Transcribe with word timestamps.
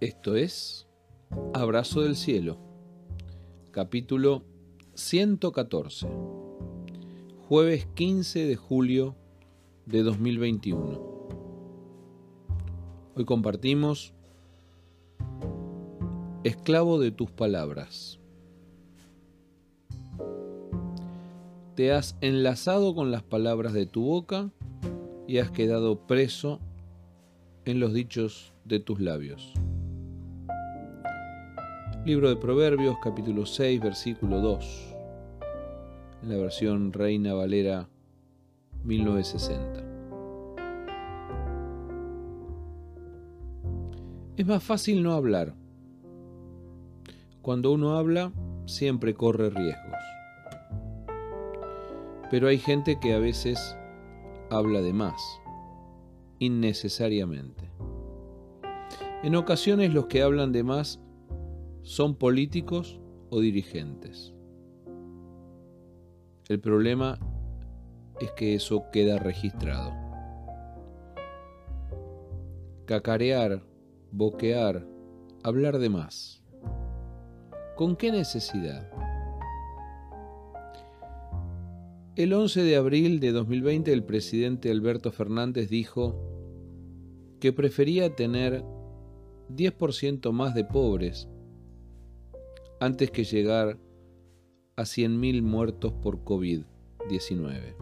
Esto 0.00 0.34
es 0.34 0.88
Abrazo 1.52 2.00
del 2.00 2.16
Cielo, 2.16 2.56
capítulo 3.70 4.44
114, 4.94 6.08
jueves 7.46 7.86
15 7.96 8.46
de 8.46 8.56
julio 8.56 9.14
de 9.84 10.02
2021. 10.02 11.02
Hoy 13.14 13.24
compartimos 13.26 14.14
Esclavo 16.44 16.98
de 16.98 17.10
tus 17.10 17.30
palabras. 17.30 18.18
Te 21.74 21.92
has 21.92 22.16
enlazado 22.22 22.94
con 22.94 23.10
las 23.10 23.22
palabras 23.22 23.74
de 23.74 23.84
tu 23.84 24.04
boca 24.04 24.50
y 25.28 25.40
has 25.40 25.50
quedado 25.50 26.06
preso 26.06 26.58
en 27.66 27.80
los 27.80 27.92
dichos 27.92 28.54
de 28.64 28.80
tus 28.80 28.98
labios. 28.98 29.52
Libro 32.06 32.30
de 32.30 32.36
Proverbios, 32.36 32.96
capítulo 33.02 33.44
6, 33.44 33.78
versículo 33.78 34.40
2, 34.40 34.96
en 36.22 36.28
la 36.30 36.36
versión 36.38 36.94
Reina 36.94 37.34
Valera 37.34 37.90
1960. 38.84 39.84
Es 44.38 44.46
más 44.46 44.62
fácil 44.62 45.02
no 45.02 45.12
hablar. 45.12 45.54
Cuando 47.42 47.70
uno 47.70 47.98
habla, 47.98 48.32
siempre 48.64 49.12
corre 49.12 49.50
riesgos. 49.50 49.98
Pero 52.30 52.48
hay 52.48 52.56
gente 52.56 52.98
que 52.98 53.12
a 53.12 53.18
veces 53.18 53.76
habla 54.48 54.80
de 54.80 54.94
más, 54.94 55.20
innecesariamente. 56.38 57.70
En 59.22 59.36
ocasiones 59.36 59.92
los 59.92 60.06
que 60.06 60.22
hablan 60.22 60.50
de 60.52 60.62
más 60.62 60.98
son 61.90 62.14
políticos 62.14 63.00
o 63.30 63.40
dirigentes. 63.40 64.32
El 66.48 66.60
problema 66.60 67.18
es 68.20 68.30
que 68.30 68.54
eso 68.54 68.84
queda 68.92 69.18
registrado. 69.18 69.92
Cacarear, 72.84 73.64
boquear, 74.12 74.86
hablar 75.42 75.80
de 75.80 75.88
más. 75.88 76.44
¿Con 77.74 77.96
qué 77.96 78.12
necesidad? 78.12 78.88
El 82.14 82.32
11 82.32 82.62
de 82.62 82.76
abril 82.76 83.18
de 83.18 83.32
2020 83.32 83.92
el 83.92 84.04
presidente 84.04 84.70
Alberto 84.70 85.10
Fernández 85.10 85.68
dijo 85.68 86.14
que 87.40 87.52
prefería 87.52 88.14
tener 88.14 88.62
10% 89.48 90.30
más 90.30 90.54
de 90.54 90.64
pobres 90.64 91.28
antes 92.80 93.10
que 93.10 93.24
llegar 93.24 93.78
a 94.76 94.82
100.000 94.82 95.42
muertos 95.42 95.92
por 95.92 96.24
COVID-19. 96.24 97.76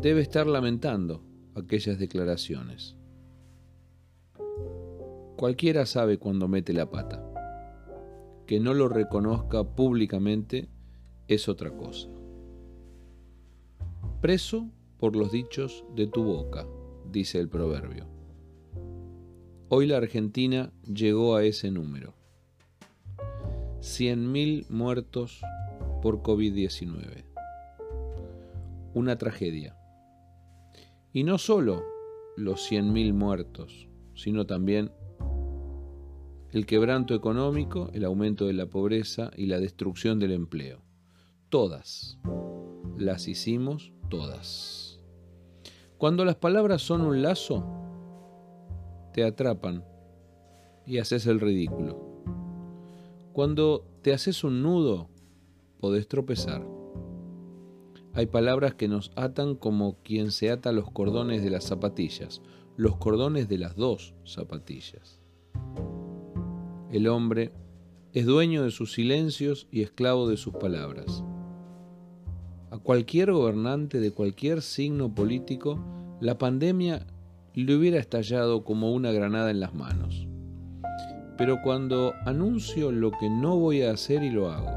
Debe 0.00 0.22
estar 0.22 0.46
lamentando 0.46 1.22
aquellas 1.54 1.98
declaraciones. 1.98 2.96
Cualquiera 5.36 5.84
sabe 5.84 6.18
cuando 6.18 6.48
mete 6.48 6.72
la 6.72 6.90
pata. 6.90 7.22
Que 8.46 8.58
no 8.58 8.72
lo 8.72 8.88
reconozca 8.88 9.62
públicamente 9.62 10.70
es 11.28 11.50
otra 11.50 11.70
cosa. 11.76 12.08
Preso 14.22 14.70
por 14.96 15.14
los 15.14 15.30
dichos 15.30 15.84
de 15.94 16.06
tu 16.06 16.24
boca, 16.24 16.66
dice 17.12 17.38
el 17.38 17.50
proverbio. 17.50 18.06
Hoy 19.68 19.86
la 19.86 19.98
Argentina 19.98 20.72
llegó 20.84 21.36
a 21.36 21.44
ese 21.44 21.70
número. 21.70 22.14
100.000 23.86 24.68
muertos 24.68 25.40
por 26.02 26.20
COVID-19. 26.20 27.24
Una 28.94 29.16
tragedia. 29.16 29.78
Y 31.12 31.22
no 31.22 31.38
solo 31.38 31.84
los 32.36 32.68
100.000 32.70 33.14
muertos, 33.14 33.88
sino 34.14 34.44
también 34.44 34.90
el 36.50 36.66
quebranto 36.66 37.14
económico, 37.14 37.88
el 37.92 38.04
aumento 38.04 38.48
de 38.48 38.54
la 38.54 38.66
pobreza 38.66 39.30
y 39.36 39.46
la 39.46 39.60
destrucción 39.60 40.18
del 40.18 40.32
empleo. 40.32 40.82
Todas. 41.48 42.18
Las 42.98 43.28
hicimos 43.28 43.92
todas. 44.10 45.00
Cuando 45.96 46.24
las 46.24 46.36
palabras 46.36 46.82
son 46.82 47.02
un 47.02 47.22
lazo, 47.22 47.64
te 49.14 49.22
atrapan 49.22 49.84
y 50.84 50.98
haces 50.98 51.26
el 51.28 51.38
ridículo. 51.38 52.05
Cuando 53.36 53.84
te 54.00 54.14
haces 54.14 54.44
un 54.44 54.62
nudo, 54.62 55.10
podés 55.78 56.08
tropezar. 56.08 56.66
Hay 58.14 58.24
palabras 58.24 58.74
que 58.74 58.88
nos 58.88 59.12
atan 59.14 59.56
como 59.56 59.98
quien 60.02 60.30
se 60.30 60.50
ata 60.50 60.72
los 60.72 60.90
cordones 60.90 61.42
de 61.42 61.50
las 61.50 61.64
zapatillas, 61.64 62.40
los 62.78 62.96
cordones 62.96 63.46
de 63.50 63.58
las 63.58 63.76
dos 63.76 64.14
zapatillas. 64.24 65.20
El 66.90 67.08
hombre 67.08 67.52
es 68.14 68.24
dueño 68.24 68.62
de 68.62 68.70
sus 68.70 68.94
silencios 68.94 69.68
y 69.70 69.82
esclavo 69.82 70.30
de 70.30 70.38
sus 70.38 70.54
palabras. 70.54 71.22
A 72.70 72.78
cualquier 72.78 73.32
gobernante 73.32 74.00
de 74.00 74.12
cualquier 74.12 74.62
signo 74.62 75.14
político, 75.14 75.78
la 76.22 76.38
pandemia 76.38 77.06
le 77.52 77.76
hubiera 77.76 77.98
estallado 77.98 78.64
como 78.64 78.94
una 78.94 79.12
granada 79.12 79.50
en 79.50 79.60
las 79.60 79.74
manos. 79.74 80.26
Pero 81.36 81.60
cuando 81.62 82.14
anuncio 82.24 82.90
lo 82.90 83.10
que 83.10 83.28
no 83.28 83.56
voy 83.56 83.82
a 83.82 83.90
hacer 83.90 84.22
y 84.22 84.30
lo 84.30 84.50
hago, 84.50 84.70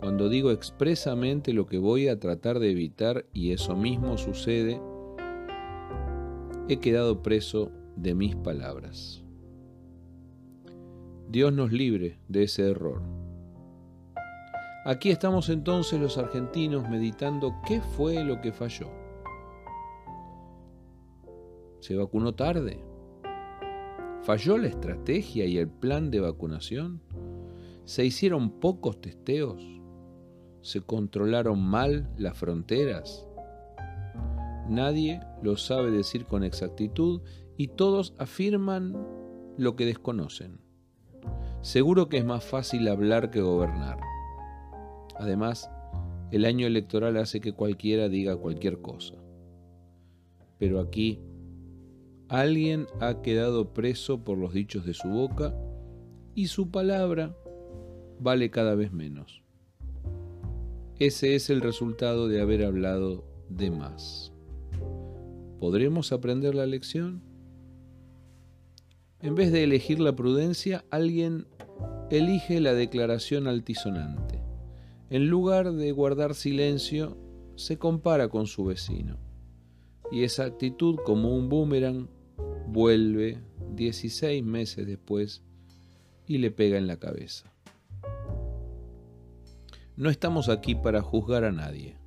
cuando 0.00 0.28
digo 0.28 0.50
expresamente 0.50 1.52
lo 1.52 1.66
que 1.66 1.78
voy 1.78 2.08
a 2.08 2.18
tratar 2.18 2.58
de 2.58 2.72
evitar 2.72 3.26
y 3.32 3.52
eso 3.52 3.76
mismo 3.76 4.18
sucede, 4.18 4.80
he 6.68 6.78
quedado 6.78 7.22
preso 7.22 7.70
de 7.94 8.14
mis 8.14 8.34
palabras. 8.34 9.22
Dios 11.28 11.52
nos 11.52 11.72
libre 11.72 12.18
de 12.28 12.42
ese 12.42 12.68
error. 12.68 13.00
Aquí 14.84 15.10
estamos 15.10 15.48
entonces 15.48 16.00
los 16.00 16.18
argentinos 16.18 16.88
meditando 16.90 17.54
qué 17.64 17.80
fue 17.80 18.24
lo 18.24 18.40
que 18.40 18.52
falló. 18.52 18.90
¿Se 21.78 21.94
vacunó 21.94 22.34
tarde? 22.34 22.91
¿Falló 24.22 24.56
la 24.56 24.68
estrategia 24.68 25.46
y 25.46 25.58
el 25.58 25.68
plan 25.68 26.12
de 26.12 26.20
vacunación? 26.20 27.02
¿Se 27.84 28.04
hicieron 28.04 28.60
pocos 28.60 29.00
testeos? 29.00 29.60
¿Se 30.60 30.80
controlaron 30.80 31.60
mal 31.60 32.08
las 32.16 32.38
fronteras? 32.38 33.26
Nadie 34.68 35.20
lo 35.42 35.56
sabe 35.56 35.90
decir 35.90 36.24
con 36.26 36.44
exactitud 36.44 37.22
y 37.56 37.66
todos 37.66 38.14
afirman 38.16 38.96
lo 39.58 39.74
que 39.74 39.86
desconocen. 39.86 40.60
Seguro 41.60 42.08
que 42.08 42.18
es 42.18 42.24
más 42.24 42.44
fácil 42.44 42.86
hablar 42.86 43.32
que 43.32 43.40
gobernar. 43.40 43.98
Además, 45.16 45.68
el 46.30 46.44
año 46.44 46.68
electoral 46.68 47.16
hace 47.16 47.40
que 47.40 47.54
cualquiera 47.54 48.08
diga 48.08 48.36
cualquier 48.36 48.80
cosa. 48.80 49.16
Pero 50.58 50.78
aquí 50.78 51.20
Alguien 52.32 52.86
ha 52.98 53.20
quedado 53.20 53.74
preso 53.74 54.24
por 54.24 54.38
los 54.38 54.54
dichos 54.54 54.86
de 54.86 54.94
su 54.94 55.06
boca 55.06 55.54
y 56.34 56.46
su 56.46 56.70
palabra 56.70 57.36
vale 58.20 58.50
cada 58.50 58.74
vez 58.74 58.90
menos. 58.90 59.42
Ese 60.98 61.34
es 61.34 61.50
el 61.50 61.60
resultado 61.60 62.28
de 62.28 62.40
haber 62.40 62.64
hablado 62.64 63.22
de 63.50 63.70
más. 63.70 64.32
¿Podremos 65.60 66.10
aprender 66.10 66.54
la 66.54 66.64
lección? 66.64 67.22
En 69.20 69.34
vez 69.34 69.52
de 69.52 69.64
elegir 69.64 70.00
la 70.00 70.16
prudencia, 70.16 70.86
alguien 70.88 71.46
elige 72.10 72.62
la 72.62 72.72
declaración 72.72 73.46
altisonante. 73.46 74.40
En 75.10 75.28
lugar 75.28 75.70
de 75.70 75.92
guardar 75.92 76.34
silencio, 76.34 77.14
se 77.56 77.76
compara 77.76 78.30
con 78.30 78.46
su 78.46 78.64
vecino. 78.64 79.18
Y 80.10 80.24
esa 80.24 80.44
actitud, 80.44 80.96
como 81.04 81.36
un 81.36 81.50
boomerang, 81.50 82.08
vuelve 82.72 83.38
16 83.74 84.42
meses 84.42 84.86
después 84.86 85.42
y 86.26 86.38
le 86.38 86.50
pega 86.50 86.78
en 86.78 86.86
la 86.86 86.96
cabeza. 86.96 87.52
No 89.94 90.08
estamos 90.08 90.48
aquí 90.48 90.74
para 90.74 91.02
juzgar 91.02 91.44
a 91.44 91.52
nadie, 91.52 91.98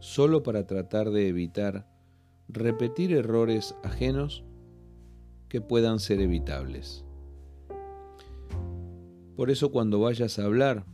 solo 0.00 0.42
para 0.42 0.66
tratar 0.66 1.10
de 1.10 1.28
evitar 1.28 1.88
repetir 2.48 3.12
errores 3.12 3.74
ajenos 3.82 4.44
que 5.48 5.62
puedan 5.62 5.98
ser 5.98 6.20
evitables. 6.20 7.06
Por 9.34 9.50
eso 9.50 9.72
cuando 9.72 9.98
vayas 9.98 10.38
a 10.38 10.44
hablar, 10.44 10.84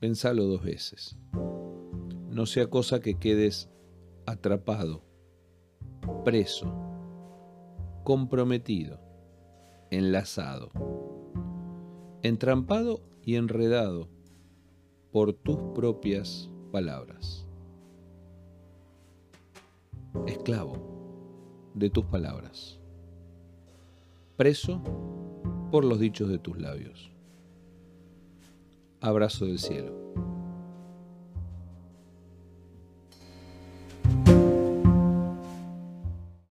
pensalo 0.00 0.44
dos 0.44 0.64
veces. 0.64 1.18
No 2.30 2.46
sea 2.46 2.68
cosa 2.68 3.00
que 3.00 3.18
quedes 3.18 3.68
atrapado, 4.24 5.05
preso 6.24 6.72
comprometido, 8.04 9.00
enlazado, 9.90 10.70
entrampado 12.22 13.00
y 13.22 13.36
enredado 13.36 14.08
por 15.10 15.32
tus 15.32 15.56
propias 15.74 16.50
palabras. 16.70 17.46
Esclavo 20.26 21.72
de 21.74 21.90
tus 21.90 22.04
palabras. 22.04 22.78
Preso 24.36 24.82
por 25.70 25.84
los 25.84 25.98
dichos 25.98 26.28
de 26.28 26.38
tus 26.38 26.58
labios. 26.58 27.10
Abrazo 29.00 29.46
del 29.46 29.58
cielo. 29.58 30.35